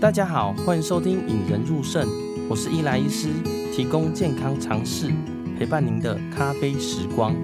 [0.00, 2.06] 大家好，欢迎收听《引人入胜》，
[2.48, 3.32] 我是伊莱医师，
[3.74, 5.12] 提供健康常识，
[5.58, 7.34] 陪伴您的咖啡时光。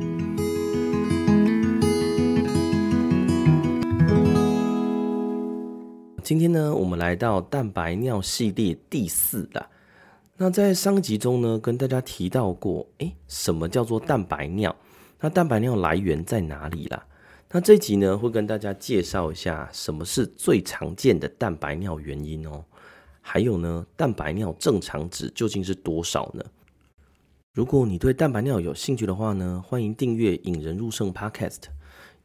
[6.23, 9.69] 今天呢，我们来到蛋白尿系列第四了。
[10.37, 14.75] 那在上集中呢，跟大家提到过，诶，什么叫做蛋白尿？
[15.19, 17.05] 那蛋白尿来源在哪里啦？
[17.57, 22.65] 那这集呢，会跟大家介绍一下什么是最常见的蛋白尿原因哦。
[23.21, 26.45] 还有呢，蛋白尿正常值究竟是多少呢？
[27.53, 31.61] 如果你对蛋白尿有兴趣的话呢，欢迎订阅引人入胜 Podcast。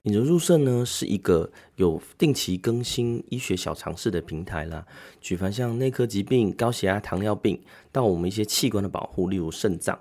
[0.01, 4.83] 引人入胜呢，是一个有定期更新医学小常识的平台啦，
[5.21, 9.99] 举凡像内科疾病、高血压、糖尿病，到我们一些器官的保护，例如肾脏。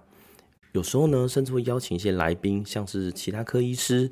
[0.72, 4.10] 有时候呢，甚至会邀请一些来宾，像是其他科医师，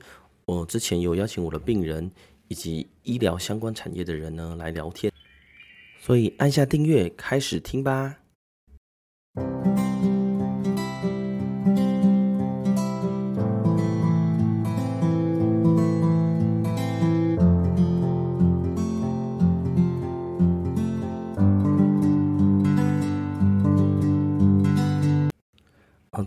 [0.49, 2.09] 我之前有邀请我的病人
[2.47, 5.13] 以及医疗相关产业的人呢来聊天。
[5.99, 8.19] 所以按下订阅，开始听吧。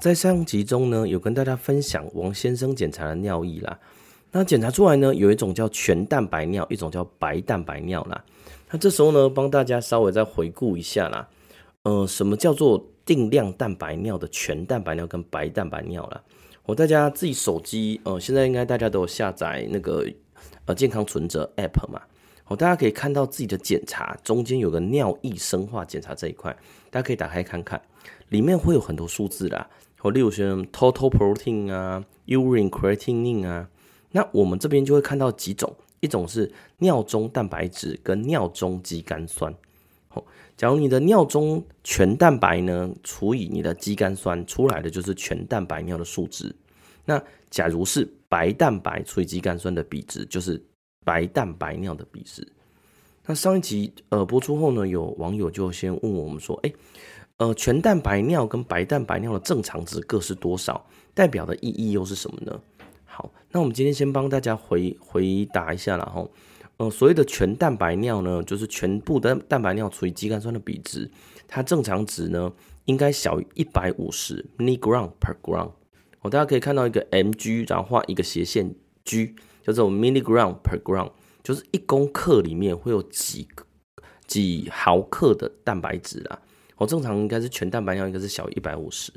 [0.02, 3.78] 在上集中呢，有跟大家分享王先生检查的尿液啦。
[4.32, 8.24] 那检查出来呢，有一种叫全蛋白尿，一种叫白蛋白尿啦。
[8.72, 11.28] 那这时候呢，帮大家稍微再回顾一下啦。
[11.84, 16.22] 呃，什么叫做定量蛋白尿的全蛋白尿跟白蛋白尿啦？
[16.66, 20.06] 我大家自己手机，呃，现在应该大家都有下载那个
[20.66, 22.00] 呃健康存折 App 嘛。
[22.44, 26.56] 好，大家可以看到自己的检查中间有个尿液生化检查这一块，
[26.92, 27.82] 大家可以打开看看，
[28.30, 29.68] 里面会有很多数字啦。
[29.98, 33.68] 或例如说 total protein 啊，urine creatinine 啊，
[34.12, 39.54] 那我们这边就会看到几种，一种是尿中蛋白质跟尿中肌酐酸。
[40.08, 40.26] 好，
[40.58, 46.56] 假如你的尿中全蛋白呢除以你的肌酐酸出来的就是全蛋白尿的数值。
[47.06, 50.62] 那假如是白蛋白除以肌酐酸的比值，就是
[51.06, 52.48] 白蛋白尿的比值。
[53.26, 56.72] 那上一集呃播出后呢，有网友就先问我们说，哎。
[57.38, 60.86] 呃，全蛋白尿跟白蛋白尿的正常值各是多少？
[61.14, 62.60] 代表的意义又是什么呢？
[63.20, 66.30] 好，那我们今天先帮大家回回答一下啦齁。
[66.78, 71.12] 呃，所谓的全蛋白尿呢，就是全部的蛋白尿除以肌酐酸的比值，
[71.46, 72.54] 它正常值呢
[72.86, 75.70] 应该小于一百五十 milligram per gram。
[76.22, 81.12] 哦，大家可以看到一个 mg，然后画一个斜线 g，叫做 milligram per gram，
[81.44, 83.46] 就是一公克里面会有几
[84.28, 86.40] 几毫克的蛋白质啦。
[86.78, 89.12] 哦，正常应该是全蛋白尿应该是小于一百五十。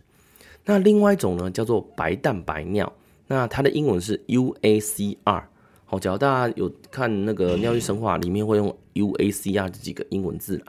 [0.65, 2.93] 那另外一种呢，叫做白蛋白尿，
[3.33, 5.45] 那它的英文是 UACR。
[5.87, 10.67] 好，假如大家有看那个尿液生化，里面会用 UACR 这几个英文字啦。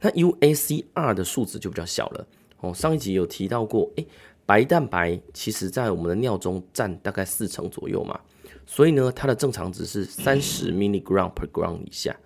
[0.00, 2.26] 那 UACR 的数值就比较小了。
[2.60, 4.06] 哦，上一集有提到过，诶，
[4.46, 8.18] 白蛋白其实在我们的尿中占大概四成左右嘛，
[8.64, 12.16] 所以呢，它的正常值是三十 milligram per gram 以下。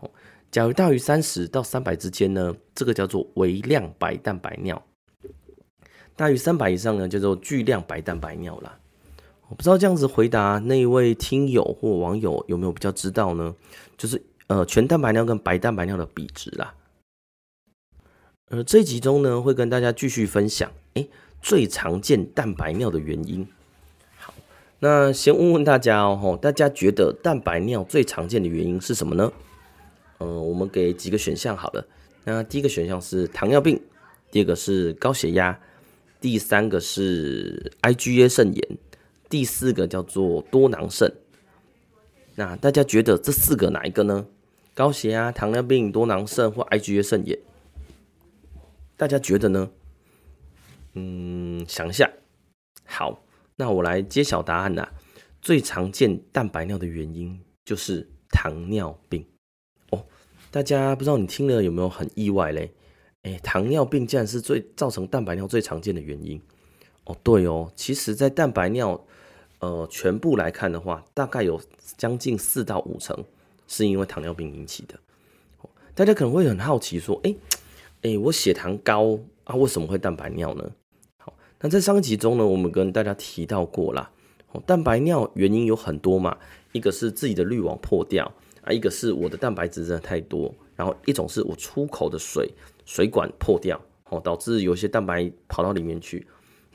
[0.00, 0.10] 哦
[0.50, 4.76] 假如大于三十到三百之间呢，这个叫做微量白蛋白尿；
[6.14, 8.78] 大于三百以上呢，叫做巨量白蛋白尿啦。
[9.48, 13.54] 我不知道这样子回答那一位听友或网友有没有比较知道呢？
[13.96, 16.74] 就是呃全蛋白尿跟白蛋白尿的比值啦。
[18.48, 21.08] 呃，这集中呢会跟大家继续分享，诶，
[21.40, 23.46] 最常见蛋白尿的原因。
[24.18, 24.34] 好，
[24.80, 29.32] 那先问问大家哦，大家觉得蛋白尿最常见的原因是什么呢？
[30.18, 31.86] 嗯，我们给几个选项好了。
[32.24, 33.80] 那第一个选项是糖尿病，
[34.30, 35.58] 第二个是高血压，
[36.20, 38.78] 第三个是 IgA 肾炎，
[39.28, 41.12] 第四个叫做多囊肾。
[42.34, 44.26] 那大家觉得这四个哪一个呢？
[44.74, 47.38] 高血压、糖尿病、多囊肾或 IgA 肾炎？
[48.96, 49.70] 大家觉得呢？
[50.92, 52.10] 嗯，想一下。
[52.84, 53.22] 好，
[53.56, 54.92] 那我来揭晓答案啦。
[55.40, 59.24] 最常见蛋白尿的原因就是糖尿病
[59.90, 60.04] 哦。
[60.50, 62.72] 大家不知道你听了有没有很意外嘞？
[63.22, 66.40] 诶，糖尿病竟然是最造成蛋白尿最常见的原因
[67.04, 67.16] 哦。
[67.22, 69.06] 对哦，其实，在蛋白尿
[69.60, 71.60] 呃全部来看的话，大概有
[71.96, 73.24] 将近四到五成
[73.66, 74.94] 是因为糖尿病引起的。
[75.94, 77.36] 大家可能会很好奇说，诶
[78.02, 80.70] 诶，我血糖高啊，为什么会蛋白尿呢？
[81.18, 84.10] 好，那在上一集中呢，我们跟大家提到过啦，
[84.66, 86.36] 蛋白尿原因有很多嘛，
[86.72, 88.30] 一个是自己的滤网破掉。
[88.62, 92.52] 啊，一个是我的蛋白质真的太多，然后一种是我出口的水
[92.84, 96.26] 水管破掉，哦，导致有些蛋白跑到里面去。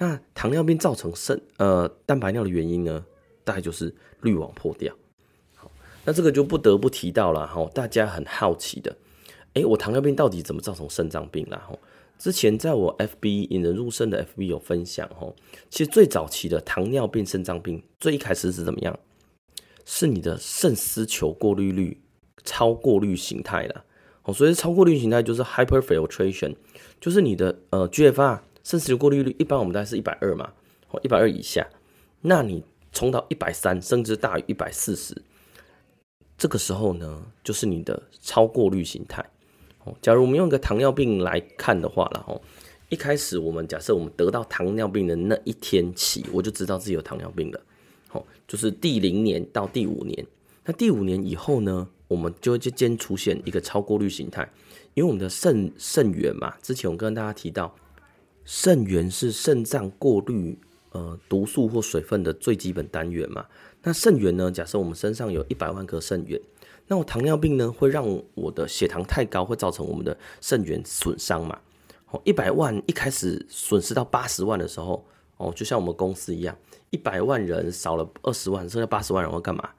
[0.02, 3.06] 那糖尿病造成肾呃蛋白尿的原因呢，
[3.44, 4.92] 大概就是滤网破掉。
[5.56, 5.72] 好，
[6.04, 8.98] 那这个就不得不提到了哈，大家很好奇的，
[9.54, 11.64] 哎，我糖尿病到底怎么造成肾脏病啦？
[11.70, 11.78] 吼，
[12.18, 15.36] 之前在我 FB 引人入肾的 FB 有分享，吼，
[15.70, 18.98] 其实最早期的糖尿病、肾脏病，最一开始是怎么样？
[19.86, 22.02] 是你的肾丝球过滤率
[22.44, 23.86] 超过滤形态啦。
[24.24, 26.56] 哦，所以超过滤形态就是 hyperfiltration，
[27.00, 30.52] 就是你的呃 GFR 肾丝球过滤率，一般我们大概是一百二嘛，
[30.90, 31.68] 哦，一百二以下，
[32.22, 35.16] 那你冲到一百三，甚至大于一百四十，
[36.38, 39.26] 这个时候呢，就是你的超过滤形态。
[39.84, 42.42] 哦，假如我们用一个糖尿病来看的话，然后
[42.90, 47.62] 一开始我们假设我们得到糖尿病的那一天起，我就知道自己有糖尿病了。
[48.12, 50.26] 哦，就是第零年到第五年，
[50.66, 51.88] 那第五年以后呢？
[52.12, 54.46] 我们就会渐渐出现一个超过滤形态，
[54.96, 57.74] 因为我们的肾肾源嘛，之前我跟大家提到，
[58.54, 60.60] 肾源是肾脏过滤
[60.92, 63.46] 呃毒素或水分的最基本单元嘛。
[63.82, 66.38] 那肾源呢，假设我们身上有一百万颗肾源，
[66.88, 71.58] 那我糖尿病呢，会让我的血糖太高，会造成我们的肾源损伤嘛。
[72.10, 75.06] 哦，一百万一开始损失到八十万的时候，
[75.38, 76.54] 哦，就像我们公司一样，
[76.90, 79.70] 一百万人少了二十万，剩下八十万人会干嘛？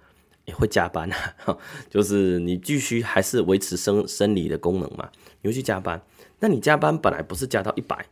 [0.47, 1.59] 也会加班啊，
[1.91, 5.11] 就是你继续还是维持生生理的功能嘛，
[5.43, 6.03] 你会去加班。
[6.41, 8.07] 那你加班本来不是加到一百，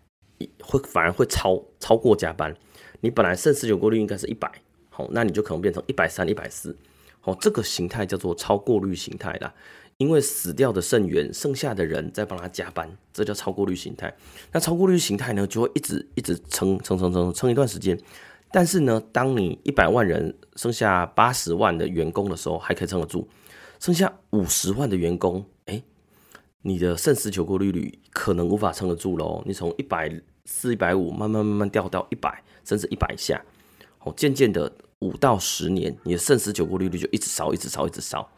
[0.62, 2.54] 会反而会超超过加班。
[3.00, 4.50] 你本来肾丝球过滤应该是一百，
[4.88, 6.76] 好，那你就可能变成一百三、一百四，
[7.20, 9.52] 好，这个形态叫做超过滤形态啦。
[9.96, 14.10] 因为死掉的肾源，剩下的人在帮他加班，这叫超过滤形态。
[14.50, 17.98] 那超过滤形态呢，就会一直一直撑撑撑撑撑一段时间。
[18.50, 23.28] 但是呢，当你一百万人剩下八十万的员工的时候，还可以撑得住；
[23.78, 25.44] 剩下五十万的员工，
[26.62, 29.42] 你的肾实球过滤率可能无法撑得住喽。
[29.46, 30.10] 你从一百
[30.44, 33.42] 四、一百五慢慢慢慢掉到一百，甚至一百以下，
[34.00, 34.70] 哦，渐渐的
[35.00, 38.28] 五到十年，你的肾实球过滤率就一直烧，一直烧，一直烧。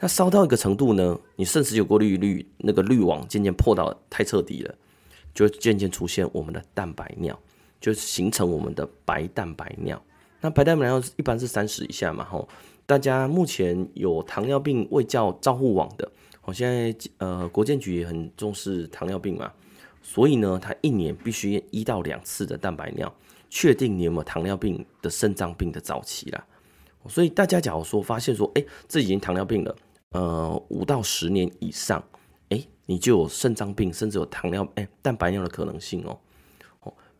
[0.00, 4.74] 那烧到一个程度呢，你肾实球过滤率那个滤网渐渐破到太彻底了，
[5.34, 7.38] 就渐渐出现我们的蛋白尿。
[7.80, 10.02] 就是形成我们的白蛋白尿，
[10.40, 12.48] 那白蛋白尿一般是三十以下嘛，吼，
[12.86, 16.10] 大家目前有糖尿病未教照护网的，
[16.44, 19.52] 我现在呃国健局也很重视糖尿病嘛，
[20.02, 23.12] 所以呢，他一年必须一到两次的蛋白尿，
[23.48, 26.46] 确定你有没有糖尿病的肾脏病的早期啦。
[27.08, 29.76] 所以大家假如说发现说，哎，这已经糖尿病了，
[30.10, 32.02] 呃，五到十年以上，
[32.50, 36.18] 哎，你就有肾脏病，甚至有糖尿哎蛋白尿的可能性哦。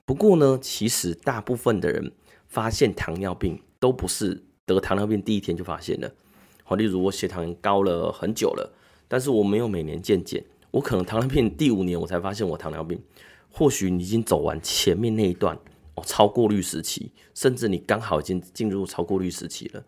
[0.07, 2.13] 不过呢，其实大部分的人
[2.47, 6.15] 发现糖尿病都不是得糖尿病第一天就发现的。
[6.63, 8.71] 好，例如我血糖高了很久了，
[9.09, 13.01] 但是我没有每年健检，我可能糖尿病第五年我才发现我糖尿病。
[13.51, 15.57] 或许你已经走完前面那一段
[15.95, 19.85] 哦，超过滤时期，甚至你刚好已经进入超过滤时期了。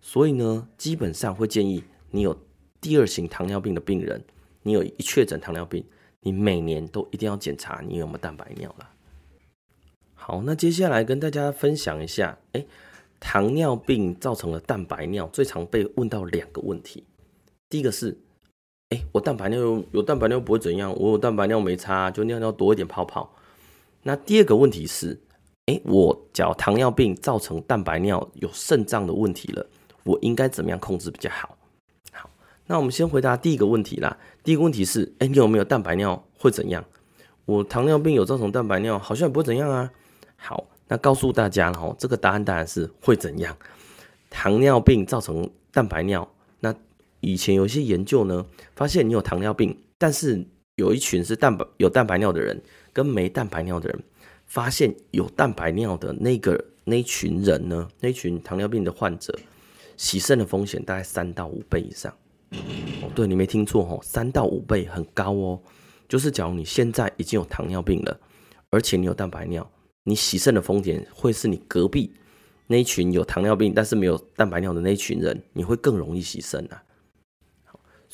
[0.00, 2.36] 所以呢，基本上会建议你有
[2.80, 4.20] 第二型糖尿病的病人，
[4.62, 5.84] 你有一确诊糖尿病，
[6.20, 8.90] 你每年都一定要检查你有没有蛋白尿了。
[10.14, 12.66] 好，那接下来跟大家分享一下，哎，
[13.20, 17.04] 糖尿病造成了蛋白尿，最常被问到两个问题。
[17.70, 18.18] 第一个是，
[18.90, 19.58] 哎，我蛋白尿
[19.92, 23.34] 有，蛋白尿不会怎样，我有蛋白尿没差，就尿尿多一点泡泡。
[24.02, 25.20] 那第二个问题是，
[25.66, 29.66] 哎，我脚糖尿病造成蛋白尿有肾脏的问题了，
[30.04, 31.56] 我应该怎么样控制比较好？
[32.12, 32.30] 好，
[32.66, 34.16] 那我们先回答第一个问题啦。
[34.42, 36.84] 第一个问题是，哎，你有没有蛋白尿会怎样？
[37.46, 39.90] 我糖尿病有造成蛋白尿，好像也不会怎样啊。
[40.36, 43.56] 好，那告诉大家了哈，这个答案当然是会怎样？
[44.28, 46.28] 糖尿病造成蛋白尿，
[46.60, 46.74] 那
[47.24, 48.44] 以前有一些研究呢，
[48.76, 50.44] 发现你有糖尿病，但是
[50.76, 52.60] 有一群是蛋白有蛋白尿的人，
[52.92, 53.98] 跟没蛋白尿的人，
[54.46, 59.36] 发现有蛋白尿的那个那群人呢，那群糖尿病的患者，
[59.96, 62.12] 洗肾的风险大概三到五倍以上。
[63.02, 65.60] 哦，对，你没听错哦，三到五倍很高哦。
[66.08, 68.20] 就是假如你现在已经有糖尿病了，
[68.70, 69.68] 而且你有蛋白尿。
[70.04, 72.12] 你洗肾的风险会是你隔壁
[72.66, 76.82] 那一群有糖尿病但是没有蛋白尿的那一群人，你会更容易洗肾啊。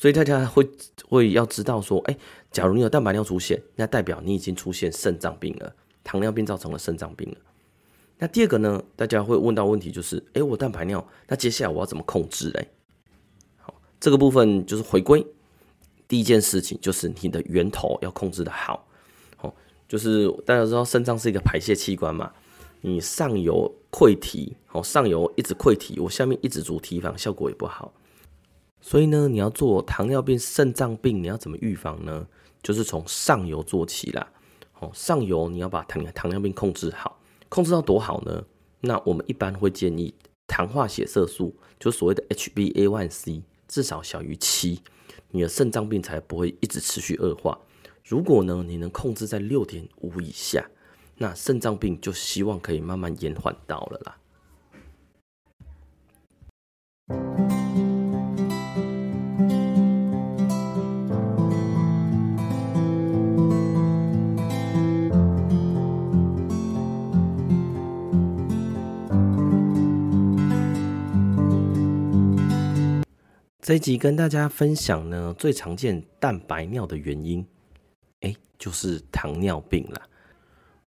[0.01, 0.67] 所以大家会
[1.07, 2.17] 会要知道说，哎，
[2.49, 7.37] 假如你有蛋白尿出现，那代表你已经出现肾脏病了，糖尿病造成了肾脏病了。
[8.17, 12.67] 那第二个呢，大家会问到问题就是，哎，我蛋白尿，那接下来我要怎么控制嘞？
[13.57, 15.23] 好，这个部分就是回归
[16.07, 18.87] 第一件事情，就是你的源头要控制的好。
[19.87, 22.31] 就是大家知道肾脏是一个排泄器官嘛，
[22.79, 27.93] 你上游溃堤，好，上游一直溃堤，我下面一直筑堤防，效果也不好。
[28.81, 32.27] 所以呢，你要做糖尿病、肾脏病，你要怎么预防呢？
[32.63, 34.27] 就是从上游做起啦。
[34.71, 38.43] 好，上游你要把糖糖尿病控制好，控制到多好呢？
[38.81, 40.13] 那我们一般会建议
[40.47, 44.81] 糖化血色素，就所谓的 HbA1c 至少小于七。
[45.29, 47.57] 你的肾脏病才不会一直持续恶化。
[48.03, 50.67] 如果呢，你能控制在六点五以下，
[51.17, 54.17] 那肾脏病就希望可以慢慢延缓到了啦。
[73.61, 77.45] 这一集跟大家分享呢，最常见蛋白尿的原因，
[78.21, 80.01] 哎，就是糖尿病啦。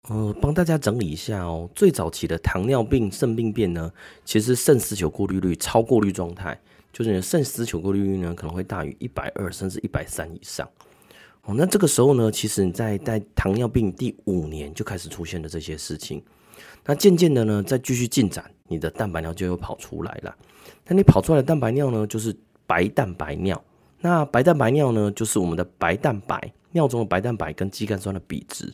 [0.09, 1.69] 呃，帮大家整理一下哦。
[1.75, 3.93] 最早期的糖尿病肾病变呢，
[4.25, 6.57] 其实肾丝球过滤率超过滤状态，
[6.93, 10.69] 就是你的肾丝球过滤率呢可能会大于一百二甚至一百三以上。
[11.43, 16.23] 哦，那这个时候呢，其实你在在糖尿病第五年就开始出现了这些事情。
[16.85, 20.33] 那渐渐的呢，再继续进展，你的蛋白尿就又跑出来了。
[20.87, 22.33] 那你跑出来的蛋白尿呢，就是。
[22.73, 23.63] 白蛋白尿，
[24.01, 28.73] 那白蛋白尿呢，就是我们的白蛋白尿中的白蛋白跟肌酐酸的比值，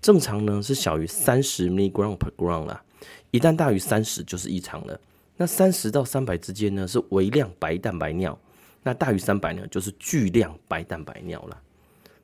[0.00, 2.82] 正常呢是小于三十 milligram per gram 啦，
[3.30, 5.00] 一旦大于三十就是异常了。
[5.36, 8.36] 那三十到三百之间呢是微量白蛋白尿，
[8.82, 11.56] 那大于三百呢就是巨量白蛋白尿了。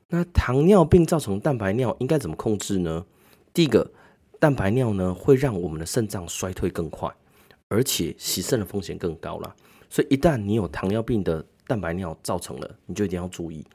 [0.09, 3.05] 那糖尿病造成蛋白尿应该怎么控制呢？
[3.53, 3.89] 第一个，
[4.37, 7.09] 蛋白尿呢会让我们的肾脏衰退更快，
[7.69, 9.55] 而且洗肾的风险更高了。
[9.95, 13.65] 所以一旦你有糖尿病的蛋白尿造成了，你就一定要注意。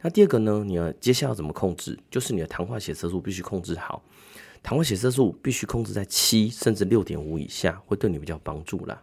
[0.00, 1.98] 那第二个呢，你要接下来要怎么控制？
[2.10, 4.02] 就是你的糖化血色素必须控制好，
[4.62, 9.02] 糖化血色素必须控制在七甚至六点五以下，会对你比较帮助啦。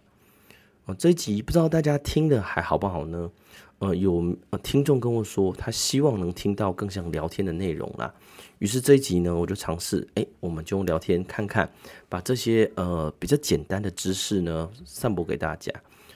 [0.85, 3.29] 哦，这一集不知道大家听的还好不好呢？
[3.77, 8.11] 呃，有听众跟我说，他希望能听到更像聊天的内容啦。
[8.57, 11.71] 于是这一集呢，我就尝试，哎，我们就用聊天看看，
[12.09, 15.71] 把这些呃比较简单的知识呢，散播给大家。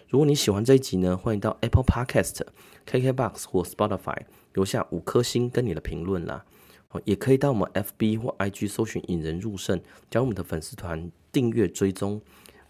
[0.09, 2.39] 如果你喜欢这一集呢，欢迎到 Apple Podcast、
[2.89, 4.15] KKBox 或 Spotify
[4.53, 6.45] 留下五颗星跟你的评论啦。
[7.03, 12.21] 也可以到我们 FB 或 IG 搜寻“引人入胜”，加入我们的粉丝团订阅追踪。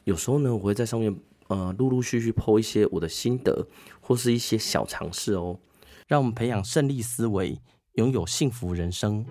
[0.04, 1.16] 有时候呢，我会在上面
[1.48, 3.68] 呃陆陆续续 po 一些我的心得
[4.02, 5.60] 或是一些小尝试哦。
[6.08, 7.60] 让我们培养胜利思维，
[7.94, 9.24] 拥有幸福人生。